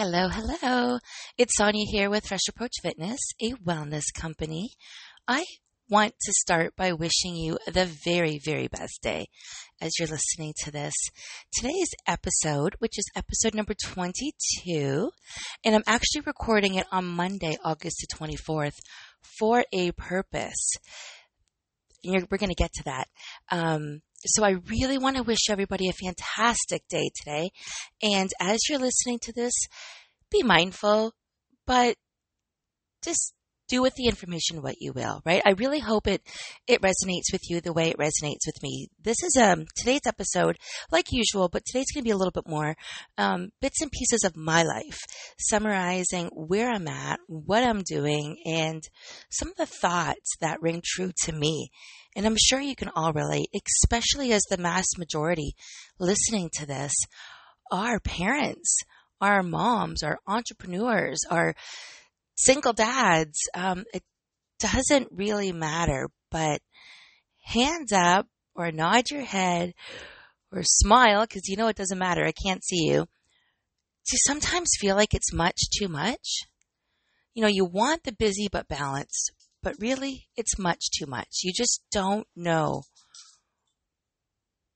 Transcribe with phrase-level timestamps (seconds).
[0.00, 1.00] Hello, hello.
[1.38, 4.68] It's Sonya here with Fresh Approach Fitness, a wellness company.
[5.26, 5.44] I
[5.90, 9.26] want to start by wishing you the very, very best day
[9.80, 10.94] as you're listening to this.
[11.52, 15.10] Today's episode, which is episode number 22,
[15.64, 18.78] and I'm actually recording it on Monday, August the 24th
[19.36, 20.74] for a purpose.
[22.04, 23.08] we're going to get to that.
[23.50, 27.50] Um, so I really want to wish everybody a fantastic day today.
[28.02, 29.52] And as you're listening to this,
[30.30, 31.12] be mindful,
[31.66, 31.96] but
[33.02, 33.34] just
[33.68, 35.42] do with the information what you will, right?
[35.46, 36.22] I really hope it
[36.66, 38.88] it resonates with you the way it resonates with me.
[39.02, 40.56] This is um today's episode,
[40.90, 42.74] like usual, but today's going to be a little bit more
[43.18, 44.98] um, bits and pieces of my life,
[45.38, 48.82] summarizing where I'm at, what I'm doing, and
[49.30, 51.70] some of the thoughts that ring true to me.
[52.16, 55.54] And I'm sure you can all relate, especially as the mass majority
[55.98, 56.92] listening to this
[57.70, 58.78] are parents,
[59.20, 61.54] our moms, our entrepreneurs, our
[62.34, 64.02] single dads, um, it
[64.58, 66.60] doesn't really matter, but
[67.44, 69.72] hands up or nod your head
[70.52, 72.24] or smile because you know it doesn't matter.
[72.24, 73.04] I can't see you.
[73.04, 76.40] Do you sometimes feel like it's much too much?
[77.34, 79.28] You know, you want the busy but balance,
[79.62, 81.40] but really it's much too much.
[81.42, 82.82] You just don't know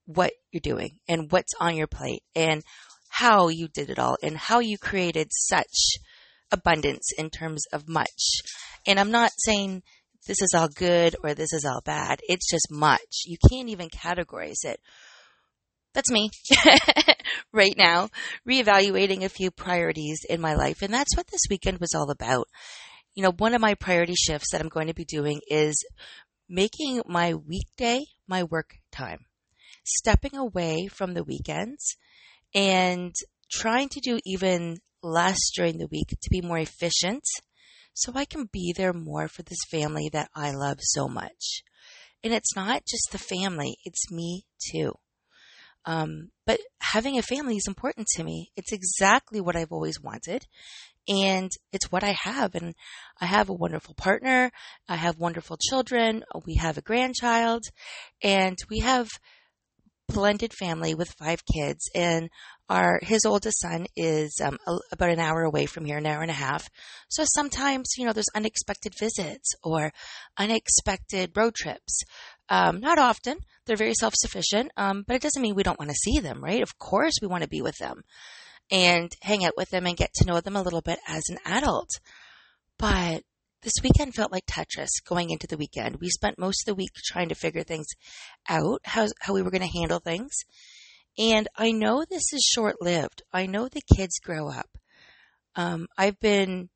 [0.06, 2.62] what you're doing and what's on your plate and
[3.08, 5.96] how you did it all and how you created such
[6.50, 8.40] abundance in terms of much.
[8.86, 9.82] And I'm not saying
[10.26, 12.20] this is all good or this is all bad.
[12.28, 13.22] It's just much.
[13.24, 14.80] You can't even categorize it.
[15.94, 16.30] That's me
[17.52, 18.08] right now,
[18.48, 20.80] reevaluating a few priorities in my life.
[20.80, 22.48] And that's what this weekend was all about.
[23.14, 25.76] You know, one of my priority shifts that I'm going to be doing is
[26.48, 29.26] making my weekday my work time,
[29.84, 31.96] stepping away from the weekends
[32.54, 33.14] and
[33.50, 37.24] trying to do even less during the week to be more efficient
[37.94, 41.62] so I can be there more for this family that I love so much.
[42.24, 44.94] And it's not just the family, it's me too.
[45.84, 48.52] Um, but having a family is important to me.
[48.56, 50.46] It's exactly what I've always wanted.
[51.08, 52.54] And it's what I have.
[52.54, 52.74] And
[53.20, 54.50] I have a wonderful partner.
[54.88, 56.24] I have wonderful children.
[56.46, 57.64] We have a grandchild
[58.22, 59.08] and we have
[60.08, 62.28] blended family with five kids and
[62.68, 66.22] our his oldest son is um, a, about an hour away from here, an hour
[66.22, 66.68] and a half.
[67.08, 69.92] So sometimes, you know, there's unexpected visits or
[70.38, 72.02] unexpected road trips.
[72.48, 73.38] Um, not often.
[73.66, 76.42] They're very self sufficient, um, but it doesn't mean we don't want to see them,
[76.42, 76.62] right?
[76.62, 78.02] Of course, we want to be with them
[78.70, 81.38] and hang out with them and get to know them a little bit as an
[81.44, 81.90] adult.
[82.78, 83.22] But
[83.62, 85.98] this weekend felt like Tetris going into the weekend.
[86.00, 87.86] We spent most of the week trying to figure things
[88.48, 90.32] out, how, how we were going to handle things.
[91.18, 93.22] And I know this is short lived.
[93.32, 94.68] I know the kids grow up.
[95.54, 96.70] Um, I've been,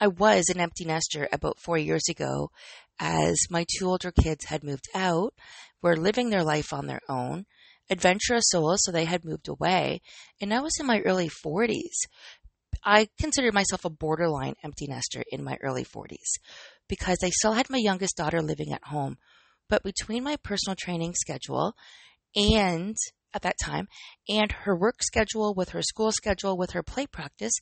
[0.00, 2.50] I was an empty nester about four years ago
[2.98, 5.34] as my two older kids had moved out,
[5.82, 7.46] were living their life on their own,
[7.90, 10.00] adventurous souls, so they had moved away.
[10.40, 12.06] And I was in my early 40s.
[12.84, 16.38] I considered myself a borderline empty nester in my early 40s
[16.88, 19.18] because I still had my youngest daughter living at home.
[19.68, 21.74] But between my personal training schedule
[22.34, 22.96] and
[23.34, 23.88] at that time
[24.28, 27.52] and her work schedule with her school schedule with her play practice,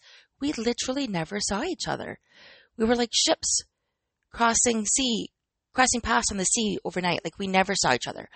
[0.41, 2.19] we literally never saw each other.
[2.77, 3.63] We were like ships
[4.33, 5.31] crossing sea,
[5.75, 7.21] crossing paths on the sea overnight.
[7.25, 8.29] Like we never saw each other.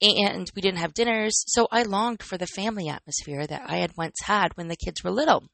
[0.00, 1.42] And we didn't have dinners.
[1.48, 5.02] So I longed for the family atmosphere that I had once had when the kids
[5.02, 5.44] were little.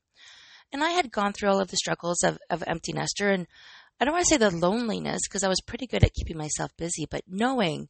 [0.72, 3.46] And I had gone through all of the struggles of, of empty nester and
[4.00, 6.72] I don't want to say the loneliness because I was pretty good at keeping myself
[6.76, 7.88] busy, but knowing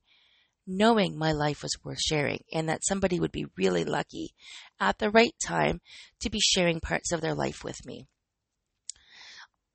[0.66, 4.30] knowing my life was worth sharing and that somebody would be really lucky
[4.80, 5.80] at the right time
[6.20, 8.06] to be sharing parts of their life with me.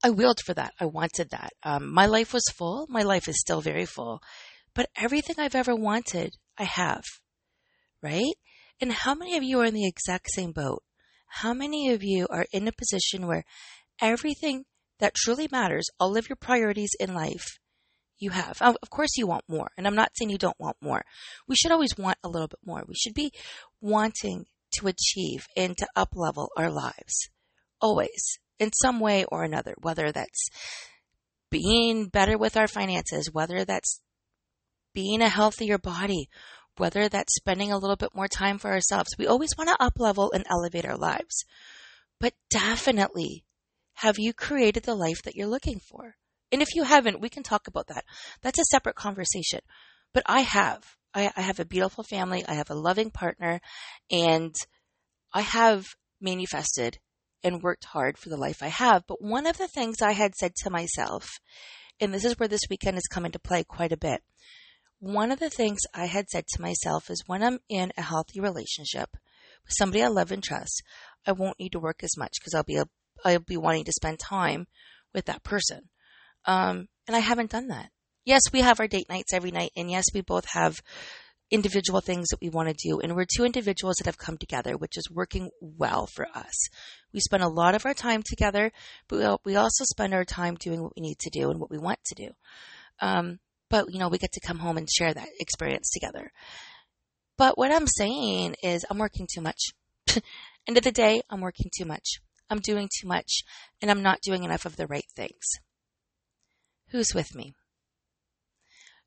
[0.04, 0.74] I willed for that.
[0.80, 1.52] I wanted that.
[1.64, 2.88] Um, my life was full.
[2.90, 4.22] My life is still very full.
[4.74, 7.04] But everything I've ever wanted, I have.
[8.02, 8.36] Right?
[8.80, 10.84] And how many of you are in the exact same boat?
[11.28, 13.44] How many of you are in a position where
[14.02, 14.66] everything
[15.00, 17.60] that truly matters, all of your priorities in life,
[18.20, 18.62] you have.
[18.62, 21.04] Of course, you want more, and I'm not saying you don't want more.
[21.48, 22.84] We should always want a little bit more.
[22.88, 23.32] We should be
[23.82, 27.30] wanting to achieve and to up level our lives,
[27.82, 30.50] always, in some way or another, whether that's
[31.50, 34.02] being better with our finances, whether that's
[34.94, 36.30] being a healthier body,
[36.78, 39.16] whether that's spending a little bit more time for ourselves.
[39.18, 41.44] We always want to up level and elevate our lives.
[42.20, 43.46] But definitely,
[43.96, 46.16] have you created the life that you're looking for?
[46.52, 48.06] And if you haven't, we can talk about that.
[48.42, 49.62] That's a separate conversation.
[50.14, 50.84] But I have.
[51.14, 52.44] I, I have a beautiful family.
[52.48, 53.62] I have a loving partner
[54.12, 54.54] and
[55.34, 55.86] I have
[56.22, 56.98] manifested
[57.44, 59.04] and worked hard for the life I have.
[59.08, 61.40] But one of the things I had said to myself,
[62.00, 64.22] and this is where this weekend has come into play quite a bit.
[65.00, 68.42] One of the things I had said to myself is when I'm in a healthy
[68.42, 69.10] relationship
[69.64, 70.84] with somebody I love and trust,
[71.26, 72.86] I won't need to work as much because I'll be a,
[73.24, 74.68] I'll be wanting to spend time
[75.14, 75.90] with that person.
[76.46, 77.90] Um, and I haven't done that.
[78.26, 80.82] Yes, we have our date nights every night, and yes, we both have
[81.52, 83.00] individual things that we want to do.
[83.00, 86.70] And we're two individuals that have come together, which is working well for us.
[87.14, 88.72] We spend a lot of our time together,
[89.08, 91.78] but we also spend our time doing what we need to do and what we
[91.78, 92.30] want to do.
[93.02, 96.32] Um, but, you know, we get to come home and share that experience together.
[97.38, 99.60] But what I'm saying is I'm working too much.
[100.68, 102.20] End of the day, I'm working too much.
[102.50, 103.44] I'm doing too much
[103.82, 105.46] and I'm not doing enough of the right things.
[106.90, 107.54] Who's with me?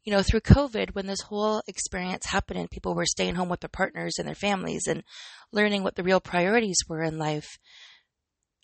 [0.05, 3.61] You know, through COVID, when this whole experience happened and people were staying home with
[3.61, 5.05] their partners and their families and
[5.53, 7.59] learning what the real priorities were in life,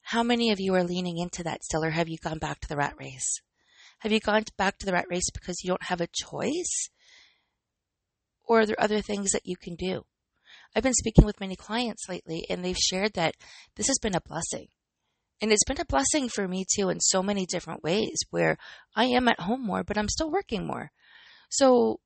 [0.02, 2.68] how many of you are leaning into that still, or have you gone back to
[2.68, 3.40] the rat race?
[4.00, 6.88] Have you gone back to the rat race because you don't have a choice?
[8.46, 10.06] Or are there other things that you can do?
[10.74, 13.34] I've been speaking with many clients lately, and they've shared that
[13.76, 14.68] this has been a blessing.
[15.40, 18.58] And it's been a blessing for me too in so many different ways where
[18.96, 20.90] I am at home more, but I'm still working more.
[21.48, 22.00] So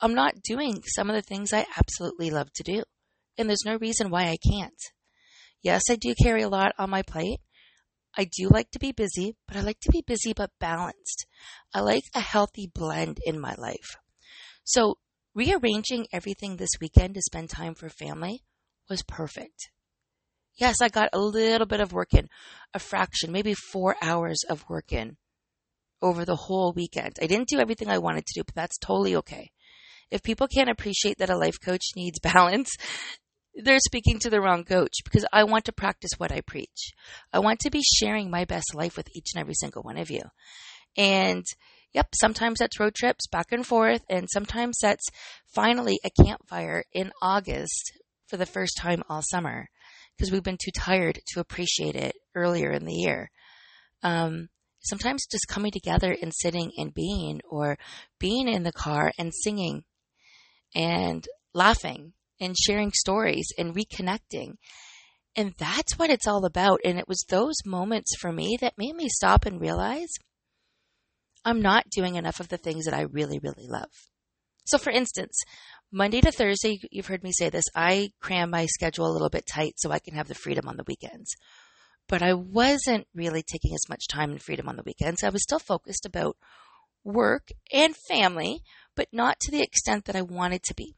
[0.00, 2.82] I'm not doing some of the things I absolutely love to do.
[3.38, 4.80] And there's no reason why I can't.
[5.62, 7.40] Yes, I do carry a lot on my plate.
[8.16, 11.26] I do like to be busy, but I like to be busy but balanced.
[11.72, 13.96] I like a healthy blend in my life.
[14.64, 14.98] So
[15.34, 18.42] rearranging everything this weekend to spend time for family
[18.90, 19.70] was perfect.
[20.56, 22.28] Yes, I got a little bit of work in,
[22.74, 25.16] a fraction, maybe four hours of work in
[26.02, 27.16] over the whole weekend.
[27.22, 29.50] I didn't do everything I wanted to do, but that's totally okay.
[30.10, 32.70] If people can't appreciate that a life coach needs balance,
[33.54, 36.92] they're speaking to the wrong coach because I want to practice what I preach.
[37.32, 40.10] I want to be sharing my best life with each and every single one of
[40.10, 40.22] you.
[40.96, 41.44] And
[41.92, 45.06] yep, sometimes that's road trips back and forth, and sometimes that's
[45.46, 47.92] finally a campfire in August
[48.26, 49.68] for the first time all summer
[50.16, 53.30] because we've been too tired to appreciate it earlier in the year.
[54.02, 54.48] Um,
[54.82, 57.78] sometimes just coming together and sitting and being, or
[58.18, 59.84] being in the car and singing
[60.74, 64.54] and laughing and sharing stories and reconnecting.
[65.36, 66.80] And that's what it's all about.
[66.84, 70.10] And it was those moments for me that made me stop and realize
[71.44, 73.90] I'm not doing enough of the things that I really, really love.
[74.66, 75.36] So, for instance,
[75.90, 79.44] Monday to Thursday, you've heard me say this, I cram my schedule a little bit
[79.52, 81.34] tight so I can have the freedom on the weekends
[82.08, 85.22] but I wasn't really taking as much time and freedom on the weekends.
[85.22, 86.36] I was still focused about
[87.04, 88.62] work and family,
[88.94, 90.94] but not to the extent that I wanted to be.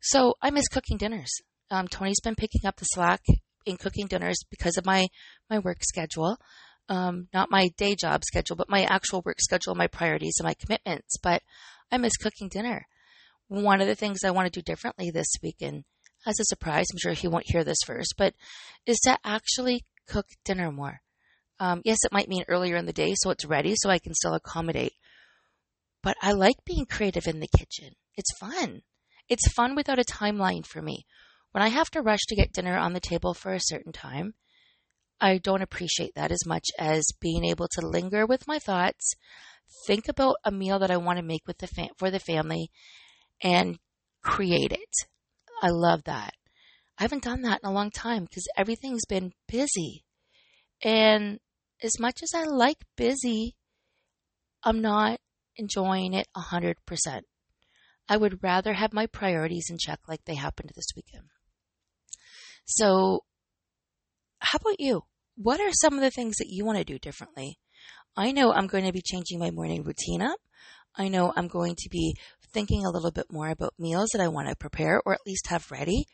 [0.00, 1.30] So I miss cooking dinners.
[1.70, 3.22] Um, Tony's been picking up the slack
[3.66, 5.06] in cooking dinners because of my,
[5.48, 6.38] my work schedule.
[6.88, 10.54] Um, not my day job schedule, but my actual work schedule, my priorities and my
[10.54, 11.16] commitments.
[11.22, 11.42] But
[11.90, 12.86] I miss cooking dinner.
[13.48, 15.84] One of the things I want to do differently this weekend,
[16.26, 18.34] as a surprise, I'm sure he won't hear this first, but
[18.86, 21.00] is to actually cook dinner more.
[21.60, 24.14] Um, yes, it might mean earlier in the day so it's ready so I can
[24.14, 24.92] still accommodate.
[26.02, 27.94] But I like being creative in the kitchen.
[28.16, 28.82] It's fun.
[29.28, 31.06] It's fun without a timeline for me.
[31.52, 34.34] When I have to rush to get dinner on the table for a certain time,
[35.20, 39.14] I don't appreciate that as much as being able to linger with my thoughts,
[39.86, 42.70] think about a meal that I want to make with the fam- for the family,
[43.42, 43.78] and
[44.22, 44.94] create it.
[45.62, 46.34] I love that.
[46.98, 50.04] I haven't done that in a long time because everything's been busy.
[50.82, 51.40] And
[51.82, 53.56] as much as I like busy,
[54.62, 55.18] I'm not
[55.56, 56.74] enjoying it 100%.
[58.08, 61.28] I would rather have my priorities in check like they happened this weekend.
[62.66, 63.20] So,
[64.38, 65.02] how about you?
[65.36, 67.58] What are some of the things that you want to do differently?
[68.16, 70.38] I know I'm going to be changing my morning routine up.
[70.96, 72.14] I know I'm going to be
[72.52, 75.48] thinking a little bit more about meals that I want to prepare or at least
[75.48, 76.06] have ready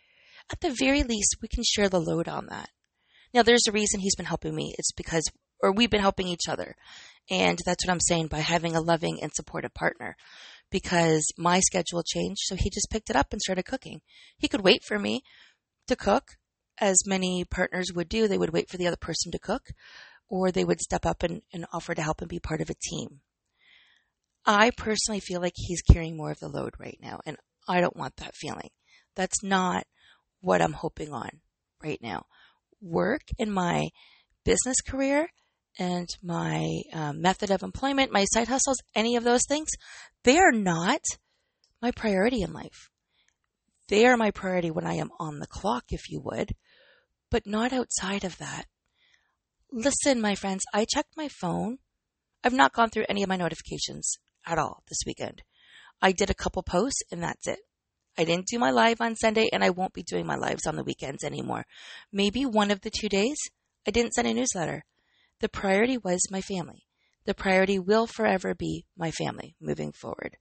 [0.50, 2.71] at the very least, we can share the load on that.
[3.33, 4.75] Now, there's a reason he's been helping me.
[4.78, 5.25] It's because,
[5.62, 6.75] or we've been helping each other.
[7.30, 10.16] And that's what I'm saying by having a loving and supportive partner.
[10.71, 14.00] Because my schedule changed, so he just picked it up and started cooking.
[14.38, 15.23] He could wait for me
[15.88, 16.25] to cook,
[16.78, 18.26] as many partners would do.
[18.26, 19.71] They would wait for the other person to cook,
[20.28, 22.75] or they would step up and, and offer to help and be part of a
[22.75, 23.21] team.
[24.47, 27.37] I personally feel like he's carrying more of the load right now, and
[27.69, 28.71] I don't want that feeling.
[29.14, 29.85] That's not
[30.40, 31.30] what I'm hoping on
[31.82, 32.26] right now.
[32.80, 33.88] Work in my
[34.44, 35.28] business career
[35.78, 39.68] and my um, method of employment, my side hustles, any of those things,
[40.25, 41.00] they are not
[41.82, 42.90] my priority in life.
[43.88, 46.52] They are my priority when I am on the clock, if you would.
[47.30, 48.66] but not outside of that.
[49.73, 51.78] Listen, my friends, I checked my phone.
[52.42, 55.42] I've not gone through any of my notifications at all this weekend.
[56.02, 57.61] I did a couple posts and that's it.
[58.20, 60.76] I didn't do my live on Sunday and I won't be doing my lives on
[60.76, 61.64] the weekends anymore.
[62.12, 63.38] Maybe one of the two days
[63.88, 64.84] I didn't send a newsletter.
[65.40, 66.84] The priority was my family.
[67.24, 70.36] The priority will forever be my family moving forward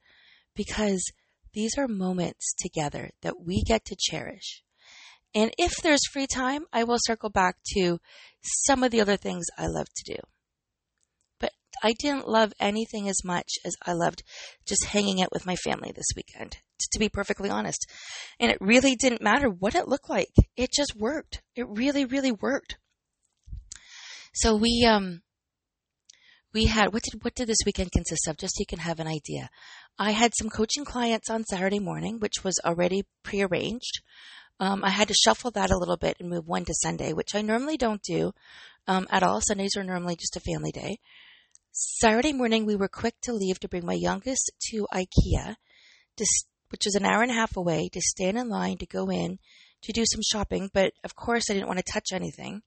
[0.58, 1.02] because
[1.54, 4.62] these are moments together that we get to cherish.
[5.34, 8.02] And if there's free time, I will circle back to
[8.42, 10.20] some of the other things I love to do.
[11.84, 14.24] I didn't love anything as much as I loved
[14.68, 16.58] just hanging out with my family this weekend,
[16.92, 17.86] to be perfectly honest.
[18.40, 20.34] And it really didn't matter what it looked like.
[20.56, 21.42] It just worked.
[21.56, 22.78] It really, really worked.
[24.34, 25.22] So we, um,
[26.54, 29.00] we had what did what did this weekend consist of just so you can have
[29.00, 29.52] an idea
[30.00, 34.02] i had some coaching clients on saturday morning which was already prearranged
[34.60, 37.34] um, I had to shuffle that a little bit and move one to Sunday, which
[37.34, 38.34] I normally don't do
[38.88, 39.40] um, at all.
[39.42, 41.00] Sundays are normally just a family day.
[41.72, 45.56] Saturday morning, we were quick to leave to bring my youngest to IKEA,
[46.18, 46.26] to,
[46.70, 49.38] which is an hour and a half away, to stand in line to go in
[49.84, 50.70] to do some shopping.
[50.74, 52.64] But of course, I didn't want to touch anything.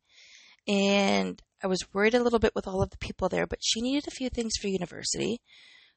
[0.69, 3.81] And I was worried a little bit with all of the people there, but she
[3.81, 5.41] needed a few things for university.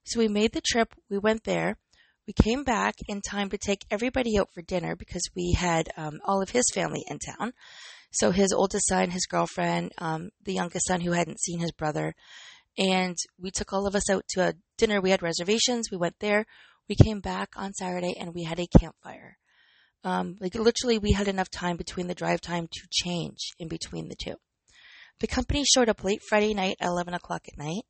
[0.03, 0.93] So we made the trip.
[1.09, 1.77] We went there.
[2.27, 6.19] We came back in time to take everybody out for dinner because we had um,
[6.25, 7.53] all of his family in town.
[8.11, 12.15] So his oldest son, his girlfriend, um, the youngest son who hadn't seen his brother,
[12.77, 15.01] and we took all of us out to a dinner.
[15.01, 15.89] We had reservations.
[15.91, 16.45] We went there.
[16.89, 19.37] We came back on Saturday and we had a campfire.
[20.03, 24.07] Um, like literally, we had enough time between the drive time to change in between
[24.07, 24.35] the two.
[25.19, 27.83] The company showed up late Friday night at 11 o'clock at night.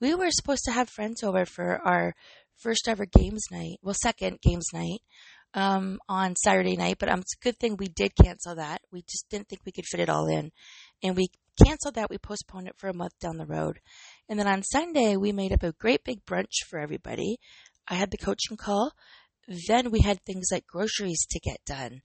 [0.00, 2.14] We were supposed to have friends over for our
[2.56, 5.00] first ever games night, well, second games night
[5.54, 8.82] um, on Saturday night, but um, it's a good thing we did cancel that.
[8.92, 10.50] We just didn't think we could fit it all in.
[11.02, 11.28] And we
[11.64, 12.10] canceled that.
[12.10, 13.80] We postponed it for a month down the road.
[14.28, 17.38] And then on Sunday, we made up a great big brunch for everybody.
[17.86, 18.92] I had the coaching call.
[19.68, 22.00] Then we had things like groceries to get done.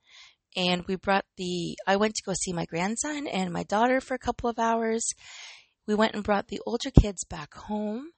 [0.56, 4.14] And we brought the, I went to go see my grandson and my daughter for
[4.14, 5.06] a couple of hours.
[5.88, 8.12] We went and brought the older kids back home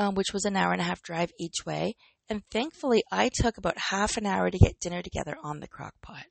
[0.00, 1.94] um, which was an hour and a half drive each way.
[2.28, 5.94] And thankfully, I took about half an hour to get dinner together on the crock
[6.00, 6.24] pot.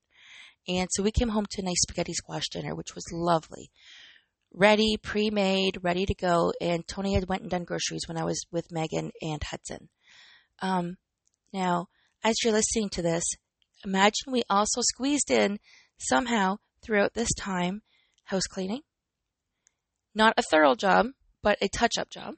[0.68, 3.70] And so we came home to a nice spaghetti squash dinner, which was lovely.
[4.54, 6.52] Ready, pre-made, ready to go.
[6.60, 9.90] And Tony had went and done groceries when I was with Megan and Hudson.
[10.62, 10.98] Um,
[11.54, 11.88] now,
[12.24, 13.24] as you're listening to this,
[13.86, 15.60] imagine we also squeezed in
[15.98, 17.82] somehow throughout this time
[18.26, 18.82] house cleaning.
[20.14, 21.08] Not a thorough job,
[21.42, 22.36] but a touch-up job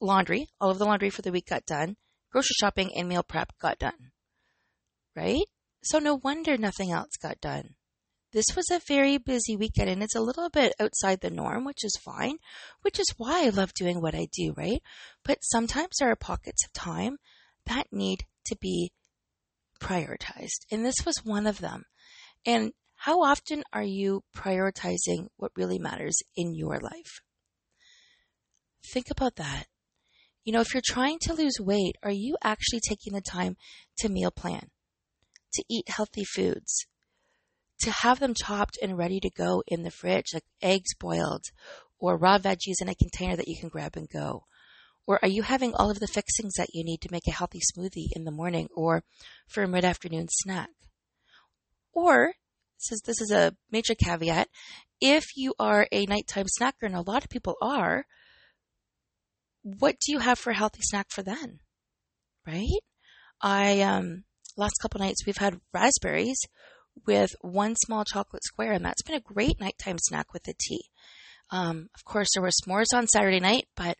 [0.00, 1.96] laundry, all of the laundry for the week got done.
[2.30, 4.12] Grocery shopping and meal prep got done.
[5.14, 5.46] Right?
[5.82, 7.75] So no wonder nothing else got done.
[8.36, 11.82] This was a very busy weekend and it's a little bit outside the norm, which
[11.82, 12.36] is fine,
[12.82, 14.82] which is why I love doing what I do, right?
[15.24, 17.16] But sometimes there are pockets of time
[17.64, 18.92] that need to be
[19.80, 20.66] prioritized.
[20.70, 21.84] And this was one of them.
[22.44, 27.22] And how often are you prioritizing what really matters in your life?
[28.92, 29.64] Think about that.
[30.44, 33.56] You know, if you're trying to lose weight, are you actually taking the time
[34.00, 34.68] to meal plan,
[35.54, 36.86] to eat healthy foods,
[37.86, 41.44] to have them chopped and ready to go in the fridge, like eggs boiled
[41.98, 44.44] or raw veggies in a container that you can grab and go?
[45.06, 47.60] Or are you having all of the fixings that you need to make a healthy
[47.60, 49.04] smoothie in the morning or
[49.46, 50.70] for a mid afternoon snack?
[51.92, 52.32] Or,
[52.76, 54.48] since this is a major caveat,
[55.00, 58.04] if you are a nighttime snacker, and a lot of people are,
[59.62, 61.60] what do you have for a healthy snack for then?
[62.44, 62.80] Right?
[63.40, 64.24] I, um,
[64.56, 66.40] last couple nights we've had raspberries
[67.06, 70.84] with one small chocolate square, and that's been a great nighttime snack with the tea.
[71.50, 73.96] Um, of course, there were s'mores on Saturday night, but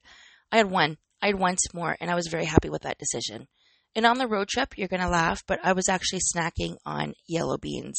[0.51, 0.99] I had one.
[1.23, 3.49] I had one s'more, and I was very happy with that decision.
[3.95, 7.15] And on the road trip, you're going to laugh, but I was actually snacking on
[7.27, 7.99] yellow beans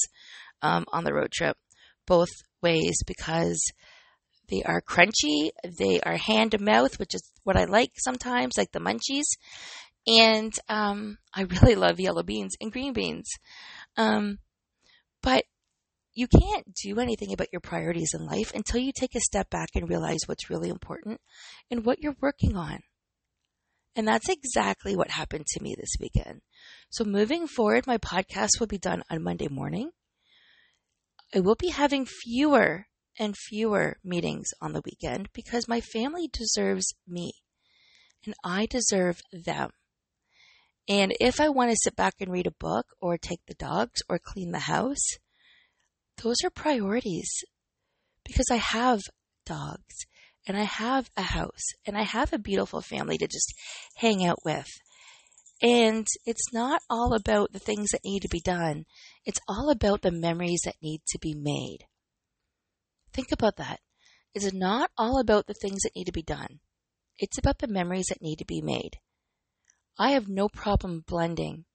[0.62, 1.58] um, on the road trip,
[2.06, 2.30] both
[2.62, 3.60] ways, because
[4.50, 5.50] they are crunchy.
[5.80, 9.26] They are hand to mouth, which is what I like sometimes, like the munchies.
[10.06, 13.30] And um, I really love yellow beans and green beans.
[13.98, 14.38] Um,
[15.28, 15.44] but
[16.14, 19.68] you can't do anything about your priorities in life until you take a step back
[19.76, 21.20] and realize what's really important
[21.70, 22.80] and what you're working on.
[23.94, 26.40] And that's exactly what happened to me this weekend.
[26.90, 29.90] So moving forward, my podcast will be done on Monday morning.
[31.36, 32.86] I will be having fewer
[33.20, 37.34] and fewer meetings on the weekend because my family deserves me
[38.26, 39.72] and I deserve them.
[40.90, 44.02] And if I want to sit back and read a book or take the dogs
[44.08, 45.18] or clean the house,
[46.24, 47.30] those are priorities
[48.24, 49.02] because I have
[49.46, 50.06] dogs
[50.48, 53.54] and I have a house and I have a beautiful family to just
[53.98, 54.68] hang out with.
[55.62, 58.86] And it's not all about the things that need to be done.
[59.26, 61.80] It's all about the memories that need to be made.
[63.12, 63.80] Think about that.
[64.34, 66.60] It's not all about the things that need to be done.
[67.18, 69.00] It's about the memories that need to be made.
[69.98, 71.66] I have no problem blending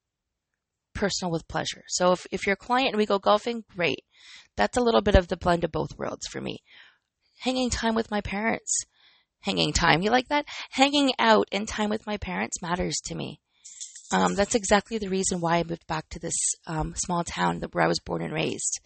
[0.95, 1.83] personal with pleasure.
[1.89, 4.05] So if, if you're a client and we go golfing, great.
[4.57, 6.59] That's a little bit of the blend of both worlds for me.
[7.41, 8.85] Hanging time with my parents.
[9.41, 10.47] Hanging time, you like that?
[10.71, 13.41] Hanging out and time with my parents matters to me.
[14.13, 16.37] Um, that's exactly the reason why I moved back to this
[16.67, 18.79] um, small town where I was born and raised,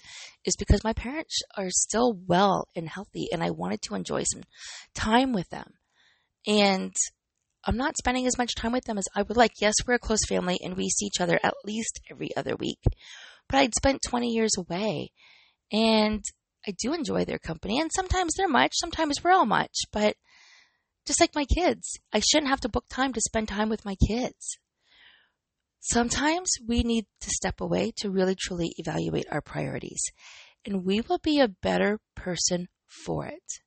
[0.44, 4.44] is because my parents are still well and healthy, and I wanted to enjoy some
[4.94, 5.72] time with them.
[6.46, 6.94] And
[7.66, 9.52] I'm not spending as much time with them as I would like.
[9.60, 12.78] Yes, we're a close family, and we see each other at least every other week.
[13.48, 15.10] But I'd spent 20 years away,
[15.72, 16.22] and
[16.66, 17.80] I do enjoy their company.
[17.80, 19.76] And sometimes they're much, sometimes we're all much.
[19.92, 20.16] But
[21.06, 23.96] just like my kids, I shouldn't have to book time to spend time with my
[24.08, 24.58] kids.
[25.80, 30.02] Sometimes we need to step away to really truly evaluate our priorities,
[30.64, 32.68] and we will be a better person
[33.04, 33.60] for it.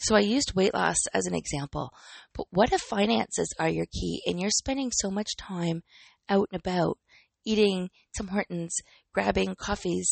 [0.00, 1.92] So I used weight loss as an example,
[2.34, 5.82] but what if finances are your key and you're spending so much time
[6.28, 6.98] out and about,
[7.44, 8.74] eating Tim Hortons,
[9.12, 10.10] grabbing coffees,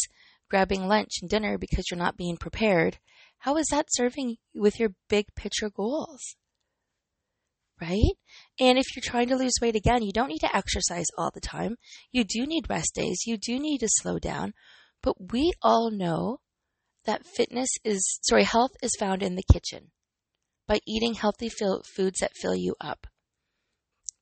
[0.50, 2.99] grabbing lunch and dinner because you're not being prepared?
[3.38, 6.37] How is that serving with your big picture goals?
[7.80, 8.14] right?
[8.59, 11.40] And if you're trying to lose weight again, you don't need to exercise all the
[11.40, 11.76] time.
[12.12, 13.23] You do need rest days.
[13.26, 14.52] You do need to slow down.
[15.02, 16.40] But we all know
[17.09, 19.91] that fitness is, sorry, health is found in the kitchen
[20.67, 23.07] by eating healthy foods that fill you up.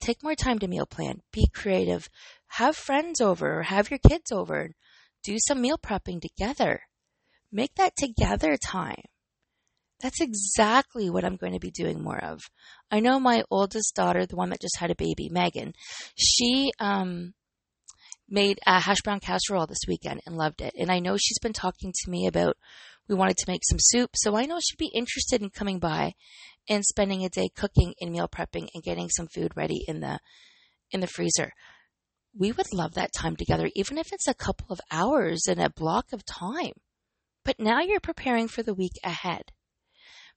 [0.00, 1.21] Take more time to meal plan.
[1.33, 2.09] Be creative.
[2.47, 4.71] Have friends over or have your kids over.
[5.25, 6.83] Do some meal prepping together.
[7.50, 9.02] Make that together time.
[10.00, 12.40] That's exactly what I'm going to be doing more of.
[12.88, 15.72] I know my oldest daughter, the one that just had a baby, Megan,
[16.14, 17.35] she um,
[18.29, 20.75] made a hash brown casserole this weekend and loved it.
[20.79, 22.57] And I know she's been talking to me about
[23.09, 26.15] we wanted to make some soup, so I know she'd be interested in coming by
[26.69, 30.19] and spending a day cooking and meal prepping and getting some food ready in the
[30.91, 31.53] in the freezer.
[32.37, 35.71] We would love that time together, even if it's a couple of hours in a
[35.71, 36.73] block of time.
[37.45, 39.53] But now you're preparing for the week ahead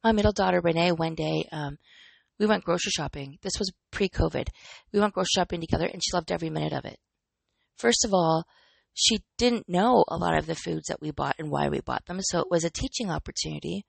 [0.04, 1.78] my middle daughter Renee one day, um,
[2.40, 3.38] we went grocery shopping.
[3.42, 4.48] This was pre-COVID.
[4.94, 6.98] We went grocery shopping together, and she loved every minute of it.
[7.80, 8.46] First of all,
[8.94, 12.06] she didn't know a lot of the foods that we bought and why we bought
[12.06, 13.86] them, so it was a teaching opportunity.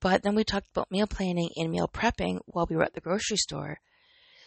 [0.00, 3.00] But then we talked about meal planning and meal prepping while we were at the
[3.00, 3.78] grocery store.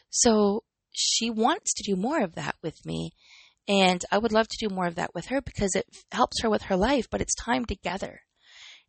[0.10, 3.12] So she wants to do more of that with me.
[3.68, 6.50] And I would love to do more of that with her because it helps her
[6.50, 8.22] with her life, but it's time together.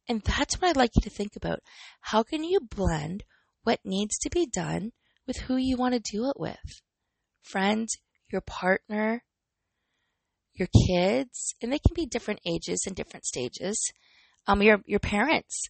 [0.09, 1.61] And that's what I'd like you to think about.
[2.01, 3.25] How can you blend
[3.64, 4.92] what needs to be done
[5.27, 6.81] with who you want to do it with?
[7.42, 7.97] Friends,
[8.31, 9.25] your partner,
[10.55, 13.93] your kids, and they can be different ages and different stages.
[14.47, 15.62] Um, your, your parents,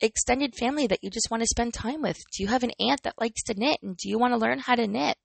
[0.00, 2.18] extended family that you just want to spend time with.
[2.36, 4.58] Do you have an aunt that likes to knit and do you want to learn
[4.58, 5.16] how to knit?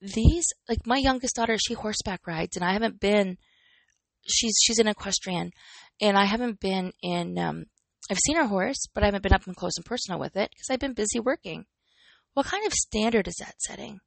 [0.00, 3.38] These, like my youngest daughter, she horseback rides and I haven't been
[4.26, 5.52] she's she's an equestrian,
[6.00, 7.38] and I haven't been in.
[7.38, 7.64] Um,
[8.10, 10.50] I've seen her horse, but I haven't been up and close and personal with it
[10.50, 11.64] because I've been busy working.
[12.34, 14.00] What kind of standard is that setting?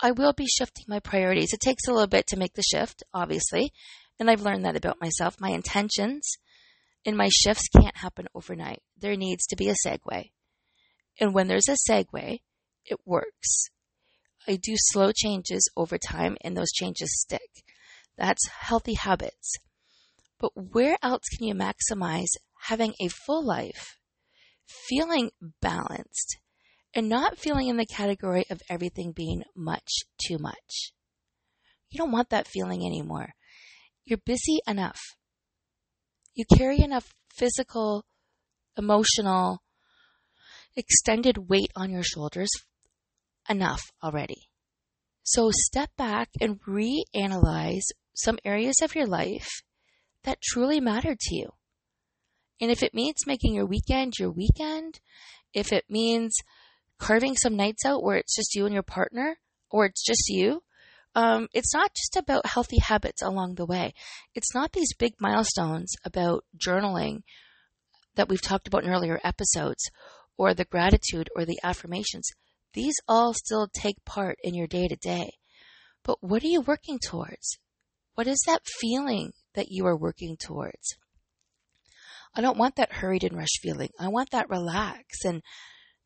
[0.00, 1.52] I will be shifting my priorities.
[1.52, 3.72] It takes a little bit to make the shift, obviously,
[4.18, 5.40] and I've learned that about myself.
[5.40, 6.36] My intentions
[7.04, 8.82] and my shifts can't happen overnight.
[8.98, 10.30] There needs to be a segue.
[11.18, 12.40] And when there's a segue,
[12.84, 13.68] it works.
[14.46, 17.64] I do slow changes over time and those changes stick.
[18.16, 19.54] That's healthy habits.
[20.38, 22.28] But where else can you maximize
[22.64, 23.96] having a full life,
[24.66, 25.30] feeling
[25.62, 26.38] balanced,
[26.96, 29.92] and not feeling in the category of everything being much
[30.26, 30.92] too much?
[31.90, 33.34] You don't want that feeling anymore.
[34.04, 34.98] You're busy enough.
[36.34, 38.04] You carry enough physical,
[38.78, 39.62] emotional,
[40.74, 42.50] extended weight on your shoulders
[43.48, 44.48] enough already.
[45.22, 49.62] So step back and reanalyze some areas of your life
[50.24, 51.50] that truly matter to you.
[52.60, 55.00] And if it means making your weekend your weekend,
[55.52, 56.34] if it means
[56.98, 59.38] carving some nights out where it's just you and your partner,
[59.70, 60.62] or it's just you,
[61.14, 63.94] um, it's not just about healthy habits along the way.
[64.34, 67.22] It's not these big milestones about journaling
[68.16, 69.90] that we've talked about in earlier episodes,
[70.36, 72.28] or the gratitude or the affirmations.
[72.74, 75.30] These all still take part in your day to day.
[76.02, 77.58] But what are you working towards?
[78.14, 80.96] What is that feeling that you are working towards.
[82.34, 83.88] I don't want that hurried and rushed feeling.
[83.98, 85.42] I want that relaxed and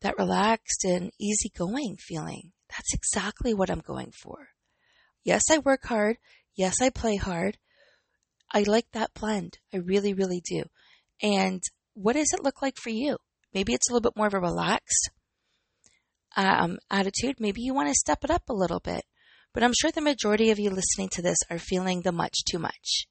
[0.01, 2.51] that relaxed and easygoing feeling.
[2.69, 4.49] That's exactly what I'm going for.
[5.23, 6.17] Yes, I work hard.
[6.55, 7.57] Yes, I play hard.
[8.51, 9.59] I like that blend.
[9.73, 10.63] I really, really do.
[11.21, 11.61] And
[11.93, 13.17] what does it look like for you?
[13.53, 15.09] Maybe it's a little bit more of a relaxed
[16.35, 17.35] um, attitude.
[17.39, 19.03] Maybe you want to step it up a little bit.
[19.53, 22.59] But I'm sure the majority of you listening to this are feeling the much too
[22.59, 23.07] much.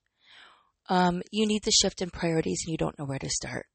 [0.88, 3.66] Um, you need to shift in priorities and you don't know where to start.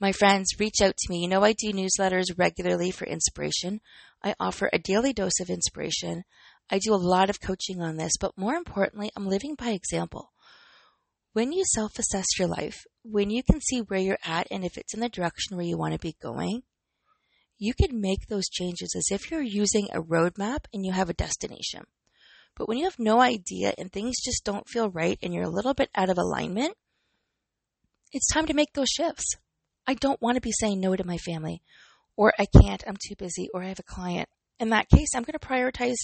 [0.00, 1.22] My friends, reach out to me.
[1.22, 3.80] You know, I do newsletters regularly for inspiration.
[4.22, 6.22] I offer a daily dose of inspiration.
[6.70, 10.32] I do a lot of coaching on this, but more importantly, I'm living by example.
[11.32, 14.78] When you self assess your life, when you can see where you're at and if
[14.78, 16.62] it's in the direction where you want to be going,
[17.58, 21.14] you can make those changes as if you're using a roadmap and you have a
[21.14, 21.84] destination.
[22.54, 25.50] But when you have no idea and things just don't feel right and you're a
[25.50, 26.74] little bit out of alignment,
[28.12, 29.36] it's time to make those shifts.
[29.88, 31.62] I don't want to be saying no to my family,
[32.14, 34.28] or I can't, I'm too busy, or I have a client.
[34.60, 35.96] In that case, I'm going to prioritize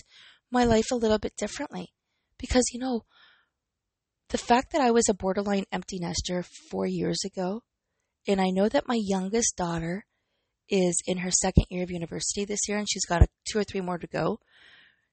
[0.51, 1.93] my life a little bit differently.
[2.39, 3.05] Because, you know,
[4.31, 7.63] the fact that I was a borderline empty nester four years ago,
[8.27, 10.07] and I know that my youngest daughter
[10.71, 13.65] is in her second year of university this year, and she's got a, two or
[13.65, 14.41] three more to go.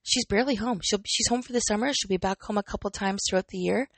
[0.01, 0.79] She's barely home.
[0.81, 1.91] She'll she's home for the summer.
[1.91, 3.89] She'll be back home a couple times throughout the year,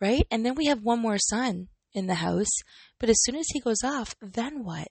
[0.00, 0.26] right?
[0.30, 2.50] And then we have one more son in the house.
[2.98, 4.88] But as soon as he goes off, then what?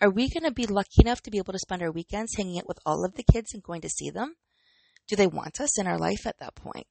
[0.00, 2.58] Are we going to be lucky enough to be able to spend our weekends hanging
[2.58, 4.34] out with all of the kids and going to see them?
[5.08, 6.86] Do they want us in our life at that point?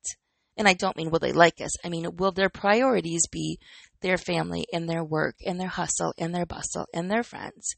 [0.55, 1.71] And I don't mean will they like us.
[1.83, 3.59] I mean, will their priorities be
[4.01, 7.75] their family and their work and their hustle and their bustle and their friends?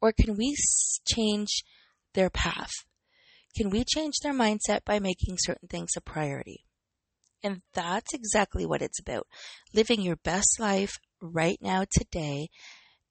[0.00, 0.54] Or can we
[1.06, 1.62] change
[2.14, 2.72] their path?
[3.56, 6.65] Can we change their mindset by making certain things a priority?
[7.46, 9.28] And that's exactly what it's about.
[9.72, 12.48] Living your best life right now, today,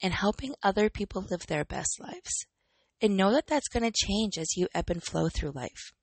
[0.03, 2.45] and helping other people live their best lives.
[3.01, 5.93] And know that that's going to change as you ebb and flow through life.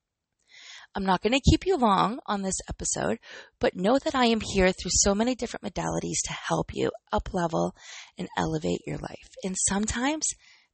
[0.95, 3.19] I'm not going to keep you long on this episode,
[3.61, 7.35] but know that I am here through so many different modalities to help you up
[7.35, 7.75] level
[8.17, 9.29] and elevate your life.
[9.45, 10.25] And sometimes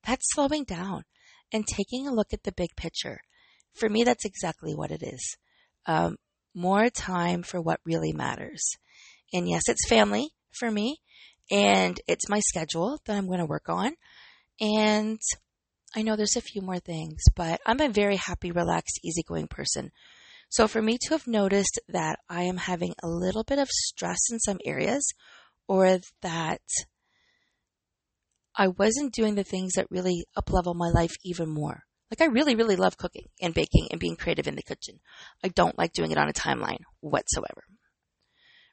[0.07, 1.03] that's slowing down
[1.53, 3.19] and taking a look at the big picture.
[3.75, 5.37] For me, that's exactly what it is.
[5.87, 6.19] Um,
[6.55, 8.77] more time for what really matters.
[9.33, 11.01] And yes, it's family for me,
[11.51, 13.93] and it's my schedule that I'm going to work on.
[14.61, 15.21] And
[15.95, 19.91] I know there's a few more things, but I'm a very happy, relaxed, easygoing person.
[20.51, 24.19] So for me to have noticed that I am having a little bit of stress
[24.31, 25.07] in some areas
[25.67, 26.63] or that
[28.57, 31.85] I wasn't doing the things that really uplevel my life even more.
[32.11, 35.01] Like I really, really love cooking and baking and being creative in the kitchen.
[35.45, 37.65] I don't like doing it on a timeline whatsoever.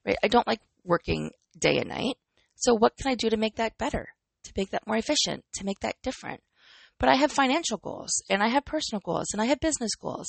[0.06, 0.18] Right?
[0.24, 2.16] I don't like working day and night.
[2.56, 4.10] So what can I do to make that better?
[4.44, 5.44] To make that more efficient?
[5.56, 6.42] To make that different?
[7.00, 10.28] But I have financial goals and I have personal goals and I have business goals.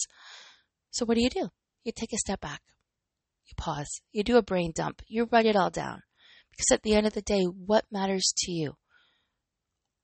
[0.91, 1.49] So what do you do?
[1.85, 2.63] You take a step back.
[3.47, 4.01] You pause.
[4.11, 5.03] You do a brain dump.
[5.07, 6.03] You write it all down.
[6.51, 8.77] Because at the end of the day, what matters to you?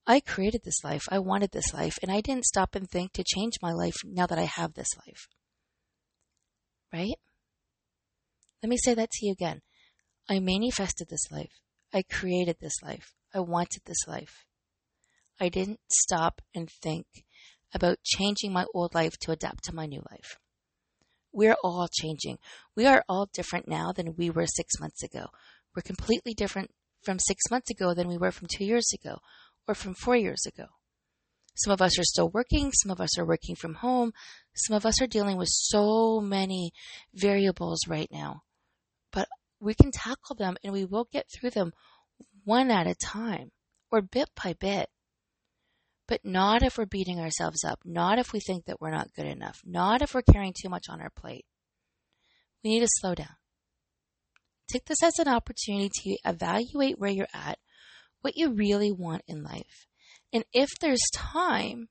[0.07, 1.05] I created this life.
[1.11, 1.99] I wanted this life.
[2.03, 4.89] And I didn't stop and think to change my life now that I have this
[5.07, 5.29] life.
[6.93, 7.15] Right?
[8.63, 9.63] Let me say that to you again.
[10.29, 11.61] I manifested this life.
[11.93, 13.13] I created this life.
[13.35, 14.45] I wanted this life.
[15.41, 17.07] I didn't stop and think
[17.75, 20.37] about changing my old life to adapt to my new life.
[21.33, 22.39] We're all changing.
[22.77, 25.27] We are all different now than we were six months ago.
[25.75, 26.71] We're completely different
[27.03, 29.19] from six months ago than we were from two years ago
[29.67, 30.67] or from four years ago.
[31.55, 34.13] Some of us are still working, some of us are working from home,
[34.55, 36.73] some of us are dealing with so many
[37.15, 38.43] variables right now.
[39.11, 39.29] But
[39.61, 41.73] we can tackle them and we will get through them
[42.45, 43.51] one at a time
[43.91, 44.89] or bit by bit.
[46.09, 49.27] But not if we're beating ourselves up, not if we think that we're not good
[49.27, 51.45] enough, not if we're carrying too much on our plate.
[52.65, 53.37] We need to slow down.
[54.71, 57.59] Take this as an opportunity to evaluate where you're at
[58.23, 59.87] what you really want in life.
[60.33, 61.89] And if there's time,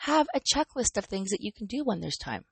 [0.00, 2.44] have a checklist of things that you can do when there's time.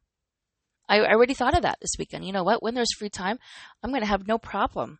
[0.89, 2.27] I, already thought of that this weekend.
[2.27, 2.63] You know what?
[2.63, 3.39] When there's free time,
[3.83, 4.99] I'm going to have no problem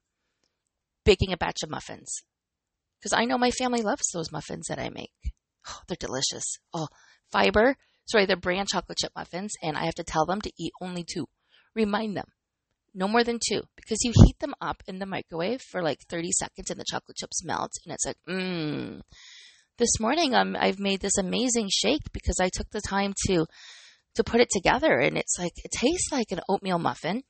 [1.05, 2.23] baking a batch of muffins.
[2.99, 5.13] Because I know my family loves those muffins that I make.
[5.69, 6.45] Oh, they're delicious.
[6.73, 6.89] Oh,
[7.31, 7.77] fiber.
[8.07, 11.05] Sorry, they're brand chocolate chip muffins, and I have to tell them to eat only
[11.05, 11.27] two.
[11.75, 12.27] Remind them
[12.95, 16.31] no more than two, because you heat them up in the microwave for like 30
[16.33, 19.01] seconds and the chocolate chips melt, and it's like, mmm.
[19.77, 23.45] This morning, um, I've made this amazing shake because I took the time to
[24.15, 27.23] to put it together, and it's like it tastes like an oatmeal muffin.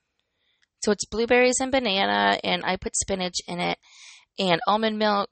[0.82, 3.78] So it's blueberries and banana, and I put spinach in it,
[4.38, 5.30] and almond milk,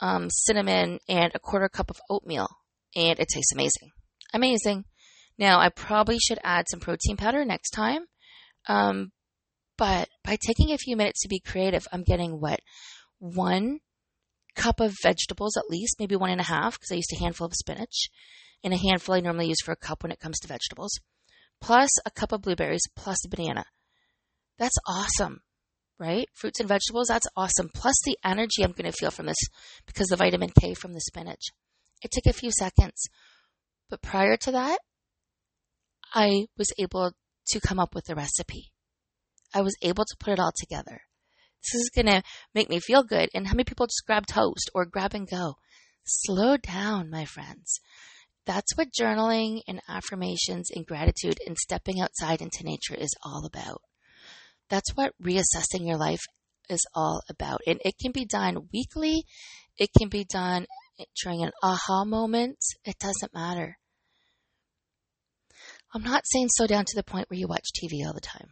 [0.00, 2.48] um, cinnamon, and a quarter cup of oatmeal.
[2.96, 3.90] And it tastes amazing.
[4.32, 4.84] Amazing.
[5.38, 8.06] Now, I probably should add some protein powder next time.
[8.68, 9.12] Um,
[9.76, 12.60] but by taking a few minutes to be creative, I'm getting what?
[13.18, 13.80] One
[14.54, 17.46] cup of vegetables at least, maybe one and a half, because I used a handful
[17.46, 18.08] of spinach,
[18.62, 21.00] and a handful I normally use for a cup when it comes to vegetables,
[21.60, 23.64] plus a cup of blueberries, plus a banana.
[24.58, 25.40] That's awesome,
[25.98, 26.28] right?
[26.34, 27.70] Fruits and vegetables, that's awesome.
[27.74, 29.48] Plus the energy I'm going to feel from this
[29.86, 31.46] because the vitamin K from the spinach.
[32.02, 33.08] It took a few seconds.
[33.90, 34.78] But prior to that,
[36.14, 37.12] I was able
[37.48, 38.72] to come up with the recipe.
[39.54, 41.02] I was able to put it all together.
[41.62, 42.22] This is going to
[42.54, 43.30] make me feel good.
[43.32, 45.54] And how many people just grab toast or grab and go?
[46.04, 47.80] Slow down, my friends.
[48.44, 53.80] That's what journaling and affirmations and gratitude and stepping outside into nature is all about.
[54.68, 56.20] That's what reassessing your life
[56.68, 57.60] is all about.
[57.66, 59.24] And it can be done weekly.
[59.78, 60.66] It can be done
[61.22, 62.58] during an aha moment.
[62.84, 63.78] It doesn't matter.
[65.94, 68.48] I'm not saying slow down to the point where you watch TV all the time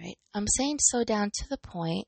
[0.00, 0.16] right?
[0.34, 2.06] I'm saying slow down to the point,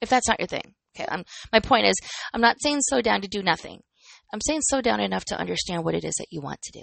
[0.00, 0.74] if that's not your thing.
[0.96, 1.94] Okay, I'm, my point is,
[2.32, 3.80] I'm not saying slow down to do nothing.
[4.32, 6.82] I'm saying slow down enough to understand what it is that you want to do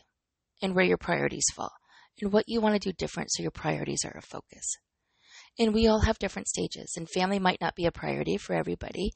[0.61, 1.71] and where your priorities fall
[2.21, 4.77] and what you want to do different so your priorities are a focus.
[5.59, 9.11] And we all have different stages, and family might not be a priority for everybody.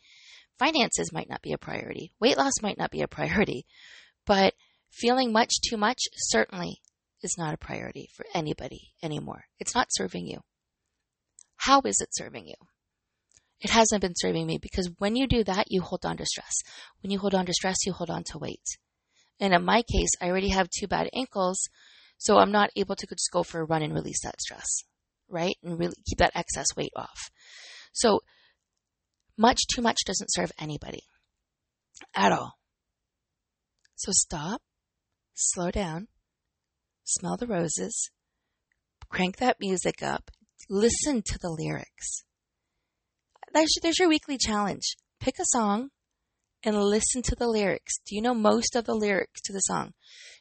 [0.60, 2.12] Finances might not be a priority.
[2.20, 3.66] Weight loss might not be a priority.
[4.26, 4.54] But
[4.92, 6.82] feeling much too much certainly
[7.24, 9.46] is not a priority for anybody anymore.
[9.60, 10.42] It's not serving you.
[11.68, 12.56] How is it serving you?
[13.60, 16.54] It hasn't been serving me because when you do that, you hold on to stress.
[17.04, 18.64] When you hold on to stress, you hold on to weight.
[19.42, 21.60] And in my case, I already have two bad ankles,
[22.18, 24.84] so I'm not able to just go for a run and release that stress,
[25.28, 25.58] right?
[25.62, 27.30] And really keep that excess weight off.
[27.92, 28.22] So
[29.38, 31.02] much too much doesn't serve anybody
[32.16, 32.54] at all.
[33.96, 34.62] So stop,
[35.34, 36.08] slow down,
[37.04, 38.10] smell the roses,
[39.10, 40.32] crank that music up,
[40.70, 42.24] listen to the lyrics.
[43.54, 44.96] There's, there's your weekly challenge.
[45.20, 45.90] Pick a song
[46.64, 47.98] and listen to the lyrics.
[48.06, 49.94] Do you know most of the lyrics to the song?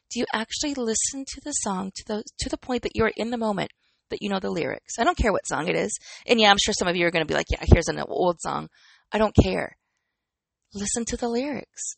[0.09, 3.29] Do you actually listen to the song to the to the point that you're in
[3.29, 3.71] the moment
[4.09, 4.93] that you know the lyrics?
[4.99, 5.97] I don't care what song it is.
[6.25, 7.99] And yeah, I'm sure some of you are going to be like, "Yeah, here's an
[7.99, 8.69] old song."
[9.11, 9.77] I don't care.
[10.73, 11.95] Listen to the lyrics.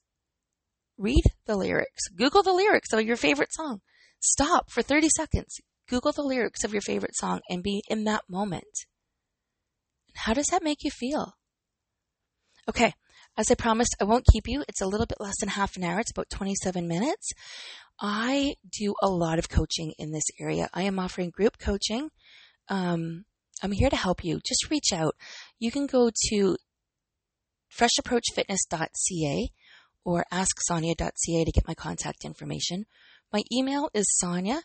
[0.98, 2.08] Read the lyrics.
[2.16, 3.82] Google the lyrics of your favorite song.
[4.22, 5.60] Stop for 30 seconds.
[5.90, 8.86] Google the lyrics of your favorite song and be in that moment.
[10.16, 11.34] How does that make you feel?
[12.68, 12.94] Okay,
[13.38, 14.64] as I promised, I won't keep you.
[14.68, 16.00] It's a little bit less than half an hour.
[16.00, 17.32] It's about 27 minutes.
[18.00, 20.70] I do a lot of coaching in this area.
[20.74, 22.10] I am offering group coaching.
[22.70, 23.26] Um,
[23.64, 24.40] I'm here to help you.
[24.46, 25.16] Just reach out.
[25.58, 26.58] You can go to
[27.78, 29.50] freshapproachfitness.ca
[30.06, 32.86] or asksonya.ca to get my contact information.
[33.34, 34.62] My email is sonya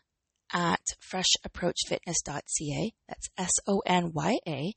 [0.52, 0.80] at
[1.12, 2.92] freshapproachfitness.ca.
[3.08, 4.74] That's S O N Y A.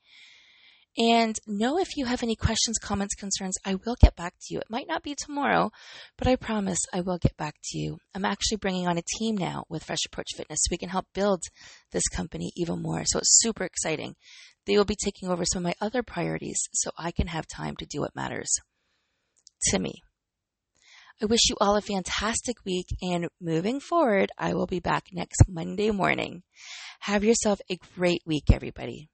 [0.98, 4.60] And know if you have any questions, comments, concerns, I will get back to you.
[4.60, 5.70] It might not be tomorrow,
[6.18, 8.00] but I promise I will get back to you.
[8.16, 11.06] I'm actually bringing on a team now with Fresh Approach Fitness so we can help
[11.14, 11.44] build
[11.92, 13.04] this company even more.
[13.06, 14.16] So it's super exciting.
[14.66, 17.76] They will be taking over some of my other priorities so I can have time
[17.78, 18.50] to do what matters
[19.70, 20.02] to me.
[21.20, 25.42] I wish you all a fantastic week and moving forward, I will be back next
[25.48, 26.44] Monday morning.
[27.00, 29.10] Have yourself a great week, everybody.